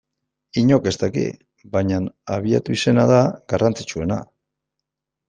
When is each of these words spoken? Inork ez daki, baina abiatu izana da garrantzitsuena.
Inork 0.59 0.87
ez 0.91 0.93
daki, 1.01 1.25
baina 1.75 1.99
abiatu 2.37 2.75
izana 2.79 3.05
da 3.13 3.21
garrantzitsuena. 3.55 4.19